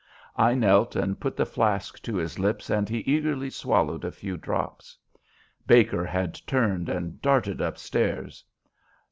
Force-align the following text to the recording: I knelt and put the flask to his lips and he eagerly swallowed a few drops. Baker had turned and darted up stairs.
I 0.39 0.55
knelt 0.55 0.95
and 0.95 1.19
put 1.19 1.37
the 1.37 1.45
flask 1.45 2.01
to 2.01 2.15
his 2.15 2.39
lips 2.39 2.71
and 2.71 2.89
he 2.89 3.01
eagerly 3.01 3.51
swallowed 3.51 4.03
a 4.03 4.09
few 4.11 4.35
drops. 4.35 4.97
Baker 5.67 6.05
had 6.05 6.33
turned 6.47 6.89
and 6.89 7.21
darted 7.21 7.61
up 7.61 7.77
stairs. 7.77 8.43